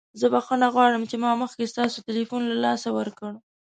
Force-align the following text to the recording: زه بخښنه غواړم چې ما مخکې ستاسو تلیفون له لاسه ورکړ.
زه 0.19 0.25
بخښنه 0.33 0.67
غواړم 0.75 1.03
چې 1.09 1.15
ما 1.23 1.31
مخکې 1.43 1.71
ستاسو 1.73 2.05
تلیفون 2.07 2.41
له 2.49 2.55
لاسه 2.65 2.89
ورکړ. 2.97 3.31